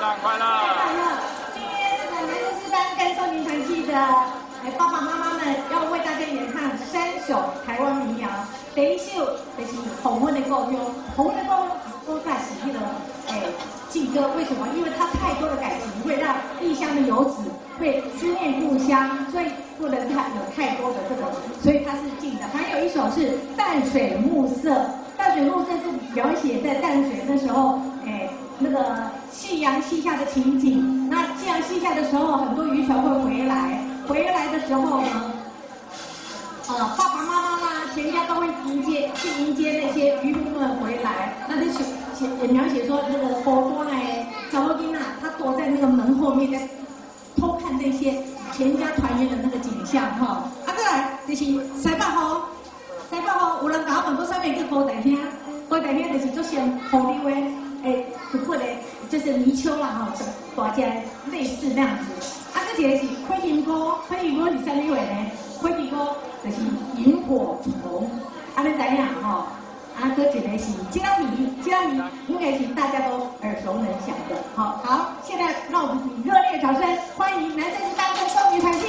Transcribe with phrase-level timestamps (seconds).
[0.00, 0.44] 诞快乐！
[1.54, 6.26] 今天这个男生师班跟少年团契的哎爸爸妈妈们要为大家。
[6.26, 8.28] 演唱三首台湾民谣。
[8.74, 9.24] 第一首
[9.56, 9.72] 就是
[10.02, 10.72] 《红昏的故乡》，
[11.14, 11.42] 红昏的
[12.04, 12.78] 故乡在是那个
[13.28, 13.40] 哎
[13.88, 14.66] 劲歌，为什么？
[14.76, 17.44] 因为它太多的感情，会让异乡的游子
[17.78, 19.46] 会思念故乡，所以
[19.78, 21.22] 不能太有太多的这个，
[21.62, 22.46] 所以它是静的。
[22.52, 24.70] 还有一首是《淡水暮色》，
[25.16, 27.80] 淡水暮色是描写在淡水那时候
[28.58, 31.08] 那个夕阳西下的情景。
[31.10, 35.08] 那夕阳西下的时候，很多渔船会回来，回来的时候呢，
[36.68, 41.34] 呃，爸爸妈妈啦，全家都会迎接去迎接那些渔夫们回来。
[41.48, 46.68] 那就写写也描写说那个波多哎，小罗宾娜，他躲在那个门后面在
[47.36, 50.50] 偷看那些全家团圆的那个景象哈。
[50.66, 52.40] 啊，再来就是西北风，
[53.10, 55.16] 西北风有人甲我问过上面叫高台兄，
[55.68, 57.44] 高台兄就是做先红绿威
[57.86, 58.62] 诶，就过来
[59.08, 60.12] 就是泥鳅啦哈，
[60.56, 60.84] 大家
[61.30, 62.04] 类似那样子。
[62.52, 65.30] 啊，这个是灰云歌，灰云歌是啥物话呢？
[65.60, 66.56] 灰云歌就是
[66.96, 68.10] 萤火虫，
[68.56, 69.46] 啊，你知影吼？
[69.98, 74.36] 啊，搁一个是吉拉米，吉拉米应该是大家都耳熟能详的。
[74.56, 76.82] 好，好，现在让我们以热烈掌声
[77.16, 78.88] 欢迎男生是班跟少女团体。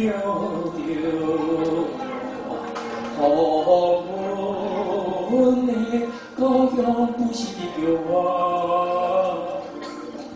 [0.00, 0.86] 我着着，
[3.18, 3.20] 好
[5.28, 5.32] 阮
[5.66, 5.70] 的
[6.36, 6.40] 故
[6.76, 6.78] 乡
[7.14, 7.38] 不是
[7.74, 8.12] 叫我，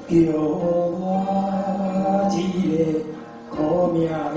[0.09, 1.01] 叫我
[2.33, 2.37] 一
[2.67, 2.75] 个
[3.49, 3.57] 苦
[3.93, 3.97] 命
[4.35, 4.37] 的